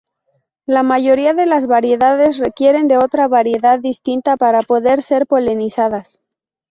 La 0.65 0.81
mayoría 0.81 1.35
de 1.35 1.45
las 1.45 1.67
variedades 1.67 2.39
requieren 2.39 2.87
de 2.87 2.97
otra 2.97 3.27
variedad 3.27 3.77
distinta 3.79 4.35
para 4.35 4.63
poder 4.63 5.03
ser 5.03 5.27
polinizadas. 5.27 6.19